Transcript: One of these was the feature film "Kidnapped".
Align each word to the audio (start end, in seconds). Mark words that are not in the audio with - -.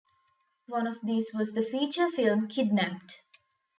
One 0.65 0.87
of 0.87 0.97
these 1.03 1.31
was 1.31 1.51
the 1.51 1.61
feature 1.61 2.09
film 2.09 2.47
"Kidnapped". 2.47 3.21